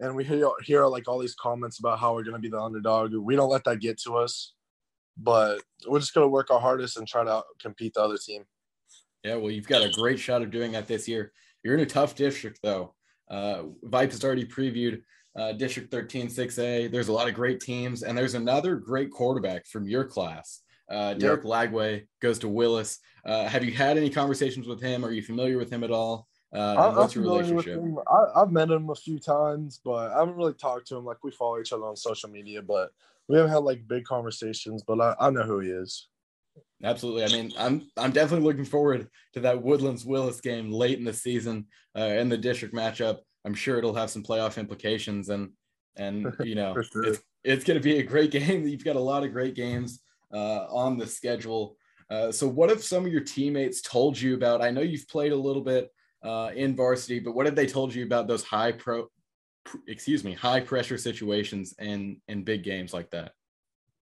[0.00, 3.14] and we hear hear like all these comments about how we're gonna be the underdog.
[3.14, 4.52] We don't let that get to us,
[5.16, 8.44] but we're just gonna work our hardest and try to compete the other team.
[9.24, 11.32] Yeah, well, you've got a great shot of doing that this year.
[11.62, 12.94] You're in a tough district though.
[13.28, 15.02] Uh, VYPE has already previewed
[15.36, 16.90] uh, District 13 6A.
[16.90, 20.62] There's a lot of great teams, and there's another great quarterback from your class.
[20.90, 21.52] Uh, Derek yep.
[21.70, 22.98] Lagway goes to Willis.
[23.24, 25.04] Uh, have you had any conversations with him?
[25.04, 26.26] Are you familiar with him at all?
[26.52, 27.78] Uh, what's your relationship?
[28.10, 31.04] I, have met him a few times, but I haven't really talked to him.
[31.04, 32.90] Like we follow each other on social media, but
[33.28, 34.82] we haven't had like big conversations.
[34.86, 36.08] But I, I know who he is.
[36.82, 37.24] Absolutely.
[37.24, 41.12] I mean, I'm I'm definitely looking forward to that Woodlands Willis game late in the
[41.12, 43.18] season uh, in the district matchup.
[43.44, 45.50] I'm sure it'll have some playoff implications, and
[45.96, 47.04] and you know sure.
[47.04, 48.66] it's it's going to be a great game.
[48.66, 50.00] You've got a lot of great games
[50.32, 51.76] uh, on the schedule.
[52.10, 54.62] Uh, so, what have some of your teammates told you about?
[54.62, 57.94] I know you've played a little bit uh, in varsity, but what have they told
[57.94, 59.08] you about those high pro,
[59.86, 63.32] excuse me, high pressure situations and in big games like that?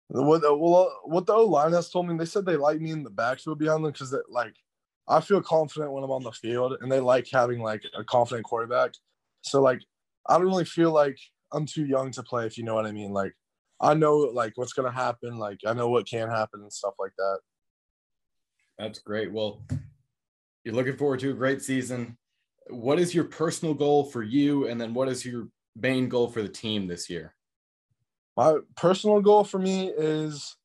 [0.09, 3.03] What well, what the O line has told me, they said they like me in
[3.03, 4.55] the backfield behind them because like
[5.07, 8.45] I feel confident when I'm on the field, and they like having like a confident
[8.45, 8.93] quarterback.
[9.43, 9.81] So like
[10.27, 11.19] I don't really feel like
[11.53, 13.13] I'm too young to play, if you know what I mean.
[13.13, 13.35] Like
[13.81, 17.13] I know like what's gonna happen, like I know what can happen and stuff like
[17.17, 17.39] that.
[18.79, 19.33] That's great.
[19.33, 19.63] Well,
[20.65, 22.17] you're looking forward to a great season.
[22.69, 24.69] What is your personal goal for you?
[24.69, 27.35] And then what is your main goal for the team this year?
[28.37, 30.57] My personal goal for me is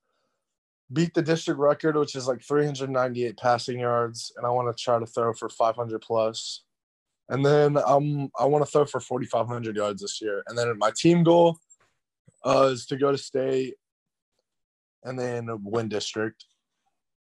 [0.91, 4.99] beat the district record, which is like 398 passing yards, and I want to try
[4.99, 6.63] to throw for 500 plus.
[7.29, 10.43] And then um, I want to throw for 4,500 yards this year.
[10.47, 11.57] And then my team goal
[12.45, 13.75] uh, is to go to state
[15.03, 16.45] and then win district.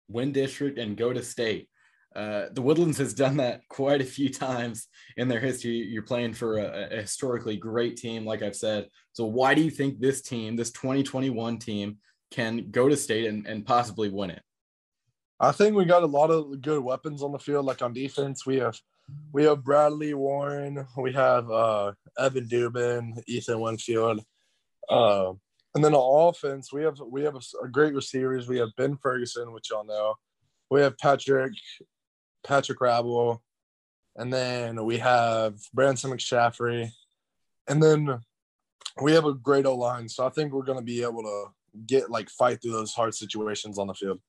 [0.08, 1.70] Win district and go to state.
[2.16, 5.72] Uh, the Woodlands has done that quite a few times in their history.
[5.72, 8.88] You're playing for a, a, historically great team, like I've said.
[9.12, 11.98] So, why do you think this team, this 2021 team,
[12.32, 14.42] can go to state and, and possibly win it?
[15.42, 17.66] I think we got a lot of good weapons on the field.
[17.66, 18.80] Like on defense, we have
[19.34, 24.24] we have Bradley Warren, we have uh, Evan Dubin, Ethan Winfield,
[24.90, 25.34] uh,
[25.76, 28.48] and then on offense, we have we have a, a great receivers.
[28.48, 30.16] We have Ben Ferguson, which y'all know.
[30.70, 31.54] We have Patrick
[32.46, 33.44] Patrick Rabel,
[34.16, 36.90] and then we have Branson McShaffrey,
[37.68, 38.20] and then
[39.02, 40.08] we have a great O line.
[40.08, 41.46] So I think we're going to be able to
[41.86, 44.20] get like fight through those hard situations on the field.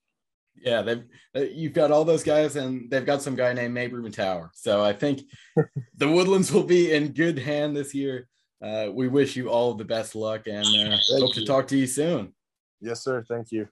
[0.57, 1.05] Yeah, they've
[1.37, 4.49] uh, you've got all those guys, and they've got some guy named Mabrey Mettauer.
[4.55, 5.23] So I think
[5.97, 8.27] the Woodlands will be in good hand this year.
[8.63, 11.43] Uh, we wish you all the best luck, and uh, hope you.
[11.43, 12.33] to talk to you soon.
[12.81, 13.25] Yes, sir.
[13.29, 13.69] Thank you.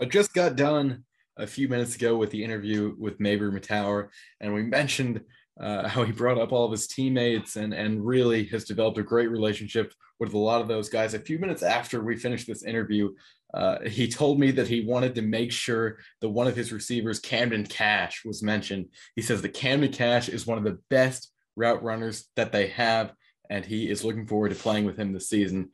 [0.00, 1.04] I just got done
[1.36, 4.08] a few minutes ago with the interview with Mabrey Mettauer,
[4.40, 5.20] and we mentioned
[5.60, 9.02] uh, how he brought up all of his teammates and and really has developed a
[9.02, 11.14] great relationship with a lot of those guys.
[11.14, 13.10] A few minutes after we finished this interview,
[13.54, 17.20] uh, he told me that he wanted to make sure that one of his receivers,
[17.20, 18.86] Camden Cash, was mentioned.
[19.14, 23.12] He says that Camden Cash is one of the best route runners that they have,
[23.50, 25.70] and he is looking forward to playing with him this season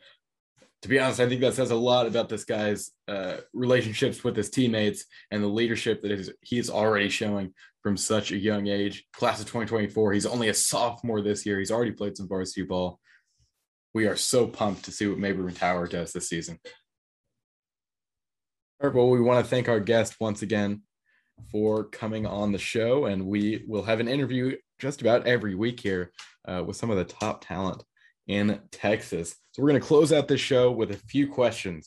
[0.82, 4.36] to be honest, I think that says a lot about this guy's uh, relationships with
[4.36, 9.06] his teammates and the leadership that he's already showing from such a young age.
[9.12, 11.60] Class of 2024, he's only a sophomore this year.
[11.60, 12.98] He's already played some varsity ball.
[13.94, 16.58] We are so pumped to see what Mabrey Mettauer does this season.
[18.80, 20.82] Well, we want to thank our guest once again
[21.50, 25.80] for coming on the show, and we will have an interview just about every week
[25.80, 26.12] here
[26.46, 27.82] uh, with some of the top talent
[28.26, 29.34] in Texas.
[29.52, 31.86] So we're going to close out this show with a few questions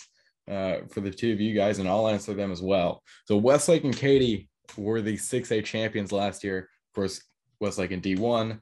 [0.49, 3.01] uh, for the two of you guys, and I'll answer them as well.
[3.25, 6.59] So Westlake and Katy were the 6A champions last year.
[6.59, 7.21] Of course,
[7.59, 8.59] Westlake in D1,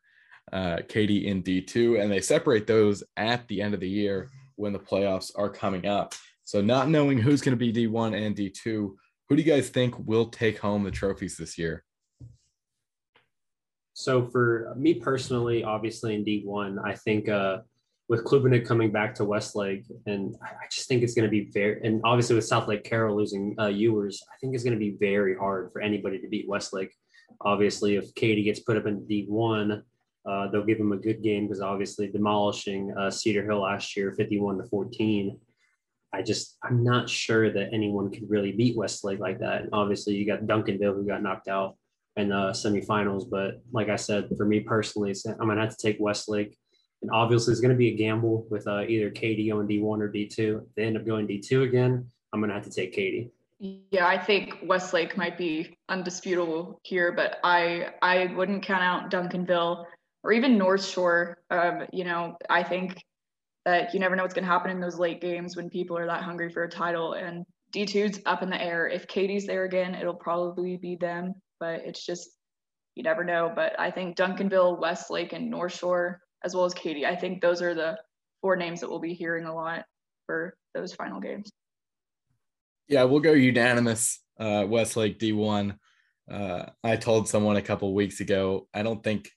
[0.52, 4.74] uh, Katy in D2, and they separate those at the end of the year when
[4.74, 6.14] the playoffs are coming up.
[6.46, 8.92] So, not knowing who's going to be D1 and D2,
[9.30, 11.84] who do you guys think will take home the trophies this year?
[13.94, 17.60] So, for me personally, obviously in D1, I think uh,
[18.10, 21.80] with Klubnik coming back to Westlake, and I just think it's going to be very,
[21.86, 25.38] and obviously with Southlake Carroll losing uh, Ewers, I think it's going to be very
[25.38, 26.94] hard for anybody to beat Westlake.
[27.42, 29.82] Obviously, if Katy gets put up in D1,
[30.26, 34.12] uh, they'll give him a good game because obviously demolishing uh, Cedar Hill last year,
[34.12, 35.38] 51 to 14.
[36.14, 39.62] I just, I'm not sure that anyone could really beat Westlake like that.
[39.62, 41.76] And obviously, you got Duncanville who got knocked out
[42.16, 43.30] in the semifinals.
[43.30, 46.58] But like I said, for me personally, I'm to have to take Westlake.
[47.02, 50.12] And obviously, it's going to be a gamble with uh, either Katy going D1 or
[50.12, 50.62] D2.
[50.62, 53.32] If they end up going D2 again, I'm going to have to take Katy.
[53.60, 59.86] Yeah, I think Westlake might be undisputable here, but I I wouldn't count out Duncanville
[60.24, 61.38] or even North Shore.
[61.50, 63.02] Um, you know, I think
[63.66, 66.06] that you never know what's going to happen in those late games when people are
[66.06, 67.14] that hungry for a title.
[67.14, 68.88] And D2's up in the air.
[68.88, 72.30] If Katy's there again, it'll probably be them, but it's just,
[72.96, 73.52] you never know.
[73.56, 77.62] But I think Duncanville, Westlake, and North Shore, as well as Katy, I think those
[77.62, 77.98] are the
[78.42, 79.86] four names that we'll be hearing a lot
[80.26, 81.50] for those final games.
[82.88, 84.20] Yeah, we'll go unanimous.
[84.38, 85.78] Uh, Westlake D1.
[86.30, 89.30] Uh, I told someone a couple weeks ago, I don't think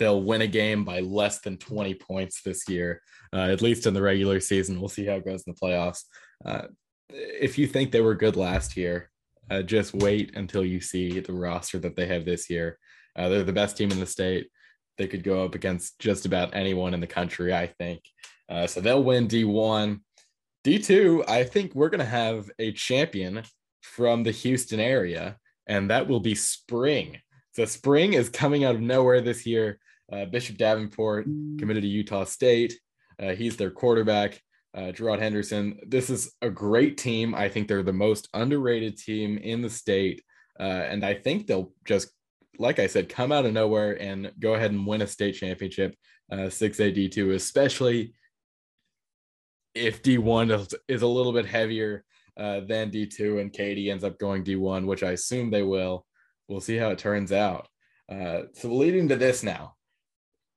[0.00, 3.94] they'll win a game by less than 20 points this year, uh, at least in
[3.94, 4.80] the regular season.
[4.80, 6.04] We'll see how it goes in the playoffs.
[6.44, 6.62] Uh,
[7.10, 9.10] if you think they were good last year,
[9.50, 12.78] uh, just wait until you see the roster that they have this year.
[13.14, 14.48] Uh, they're the best team in the state.
[14.96, 18.00] They could go up against just about anyone in the country, I think.
[18.48, 20.00] Uh, so they'll win D1.
[20.64, 23.42] D2, I think we're going to have a champion
[23.82, 25.36] from the Houston area,
[25.66, 27.18] and that will be Spring.
[27.52, 29.78] So Spring is coming out of nowhere this year.
[30.12, 31.24] Uh, Bishop Davenport
[31.58, 32.78] committed to Utah State.
[33.20, 34.40] Uh, he's their quarterback.
[34.72, 35.78] Uh, Gerard Henderson.
[35.86, 37.34] This is a great team.
[37.34, 40.22] I think they're the most underrated team in the state.
[40.58, 42.10] Uh, and I think they'll just,
[42.58, 45.96] like I said, come out of nowhere and go ahead and win a state championship,
[46.30, 48.14] uh, 6A D2, especially
[49.74, 52.04] if D1 is a little bit heavier
[52.36, 56.06] uh, than D2 and Katy ends up going D1, which I assume they will.
[56.48, 57.68] We'll see how it turns out.
[58.10, 59.74] Uh, so leading to this now,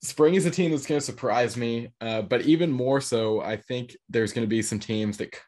[0.02, 3.56] Spring is a team that's going to surprise me, uh, but even more so, I
[3.56, 5.40] think there's going to be some teams that c-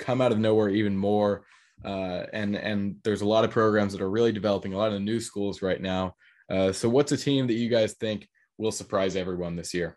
[0.00, 1.44] come out of nowhere even more.
[1.84, 5.00] Uh, and and there's a lot of programs that are really developing a lot of
[5.00, 6.14] new schools right now.
[6.50, 9.96] Uh, so, what's a team that you guys think will surprise everyone this year?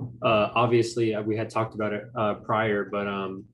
[0.00, 3.44] Uh, obviously, uh, we had talked about it uh, prior, but um,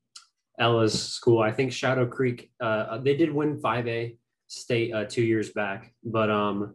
[0.59, 6.31] Ella's school, I think Shadow Creek, they did win 5A state two years back, but
[6.31, 6.75] um,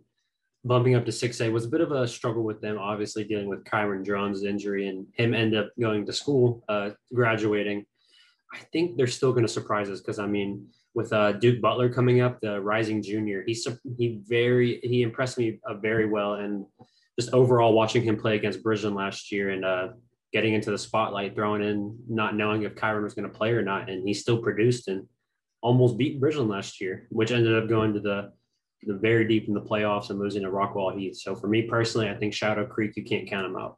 [0.65, 3.63] bumping up to 6A was a bit of a struggle with them, obviously dealing with
[3.65, 7.85] Kyron Jones' injury and him end up going to school, uh, graduating.
[8.53, 11.89] I think they're still going to surprise us because, I mean, with uh, Duke Butler
[11.89, 13.57] coming up, the rising junior, he,
[13.97, 16.35] he very, he impressed me uh, very well.
[16.35, 16.65] And
[17.19, 19.89] just overall watching him play against Bridgeland last year and uh,
[20.31, 23.63] getting into the spotlight, throwing in, not knowing if Kyron was going to play or
[23.63, 23.89] not.
[23.89, 25.07] And he still produced and
[25.61, 28.31] almost beat Bridgeland last year, which ended up going to the
[28.87, 31.17] very deep in the playoffs and losing to Rockwall Heath.
[31.17, 33.77] So for me personally, I think Shadow Creek, you can't count them out.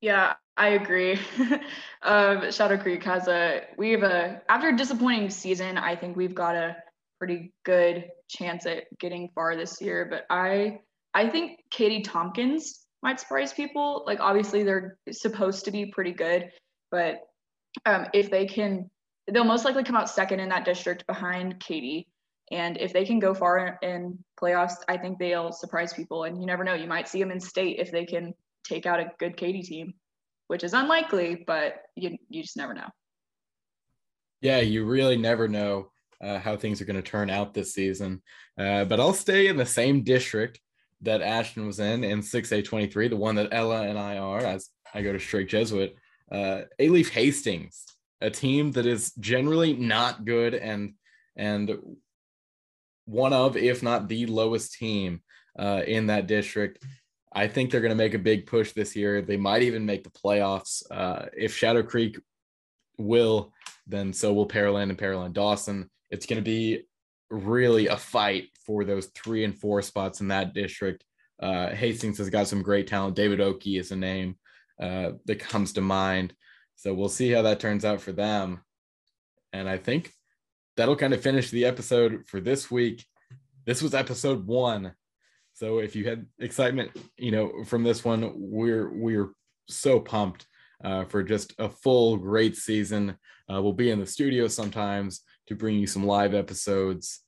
[0.00, 1.18] Yeah, I agree.
[2.02, 6.34] um, Shadow Creek has a we have a after a disappointing season, I think we've
[6.34, 6.76] got a
[7.18, 10.06] pretty good chance at getting far this year.
[10.08, 10.80] But I
[11.14, 14.04] I think Katy Tompkins might surprise people.
[14.06, 16.50] Like obviously they're supposed to be pretty good,
[16.90, 17.20] but
[17.84, 18.90] um, if they can
[19.32, 22.08] they'll most likely come out second in that district behind Katy.
[22.50, 26.24] And if they can go far in playoffs, I think they'll surprise people.
[26.24, 28.32] And you never know, you might see them in state if they can
[28.64, 29.94] take out a good Katy team,
[30.46, 32.88] which is unlikely, but you you just never know.
[34.40, 35.90] Yeah, you really never know
[36.22, 38.22] uh, how things are going to turn out this season.
[38.58, 40.60] Uh, but I'll stay in the same district
[41.02, 45.02] that Ashton was in in 6A23, the one that Ella and I are, as I
[45.02, 45.96] go to Strake Jesuit.
[46.30, 47.84] Uh, Alief Hastings
[48.20, 50.94] a team that is generally not good and
[51.36, 51.78] and
[53.04, 55.22] one of, if not the lowest team
[55.58, 56.82] uh, in that district.
[57.32, 59.22] I think they're going to make a big push this year.
[59.22, 60.82] They might even make the playoffs.
[60.90, 62.18] Uh, if Shadow Creek
[62.98, 63.52] will,
[63.86, 65.88] then so will Pearland and Pearland Dawson.
[66.10, 66.84] It's going to be
[67.30, 71.04] really a fight for those three and four spots in that district.
[71.40, 73.14] Uh, Hastings has got some great talent.
[73.14, 74.36] David Oki is a name
[74.80, 76.34] uh, that comes to mind.
[76.78, 78.60] So we'll see how that turns out for them.
[79.52, 80.12] And I think
[80.76, 83.04] that'll kind of finish the episode for this week.
[83.66, 84.94] This was episode one.
[85.54, 89.32] So if you had excitement, you know, from this one, we're we're
[89.68, 90.46] so pumped
[90.84, 93.16] uh, for just a full great season.
[93.52, 97.24] Uh, we'll be in the studio sometimes to bring you some live episodes.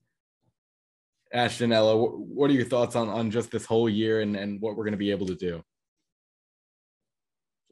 [1.33, 4.77] Ashton, Ella, what are your thoughts on, on just this whole year and, and what
[4.77, 5.61] we're going to be able to do?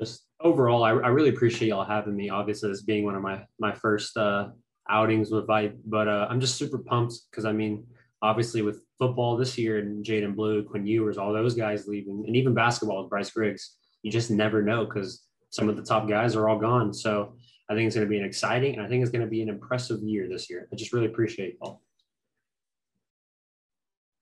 [0.00, 2.30] Just overall, I, I really appreciate y'all having me.
[2.30, 4.48] Obviously, this being one of my my first uh,
[4.88, 7.86] outings with VYPE, but uh, I'm just super pumped because I mean,
[8.22, 12.36] obviously with football this year and Jaydon Blue, Quinn Ewers, all those guys leaving, and
[12.36, 16.36] even basketball with Bryce Griggs, you just never know because some of the top guys
[16.36, 16.92] are all gone.
[16.92, 17.34] So
[17.70, 19.42] I think it's going to be an exciting and I think it's going to be
[19.42, 20.68] an impressive year this year.
[20.72, 21.82] I just really appreciate it all.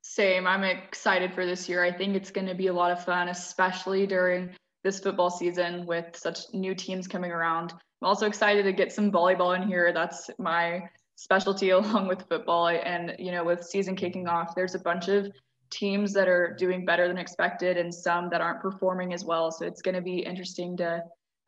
[0.03, 0.47] Same.
[0.47, 1.85] I'm excited for this year.
[1.85, 4.51] I think it's going to be a lot of fun, especially during
[4.87, 7.73] this football season with such new teams coming around.
[7.73, 9.93] I'm also excited to get some volleyball in here.
[9.93, 10.85] That's my
[11.17, 12.69] specialty along with football.
[12.69, 15.27] And, you know, with season kicking off, there's a bunch of
[15.71, 19.51] teams that are doing better than expected and some that aren't performing as well.
[19.51, 21.03] So it's going to be interesting to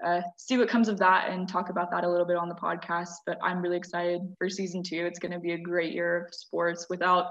[0.04, 2.56] uh, see what comes of that and talk about that a little bit on the
[2.56, 3.18] podcast.
[3.24, 5.06] But I'm really excited for season two.
[5.06, 7.30] It's going to be a great year of sports without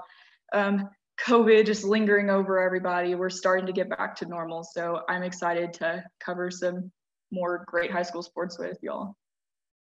[0.54, 0.88] um,
[1.26, 3.14] COVID just lingering over everybody.
[3.14, 4.62] We're starting to get back to normal.
[4.64, 6.92] So I'm excited to cover some
[7.30, 9.14] more great high school sports with y'all.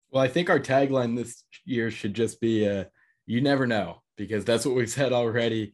[0.09, 2.85] Well, I think our tagline this year should just be uh,
[3.25, 5.73] you never know, because that's what we've said already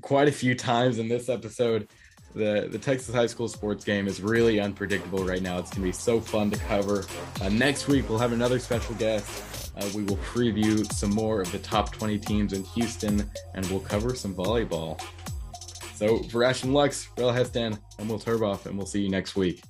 [0.00, 1.88] quite a few times in this episode.
[2.34, 5.58] The, the Texas high school sports game is really unpredictable right now.
[5.58, 7.04] It's going to be so fun to cover.
[7.40, 9.72] Uh, next week, we'll have another special guest.
[9.76, 13.80] Uh, we will preview some more of the top 20 teams in Houston, and we'll
[13.80, 15.00] cover some volleyball.
[15.94, 19.62] So for Ashton Lux, Rel Hestan, I'm Will Turboff, and we'll see you next week.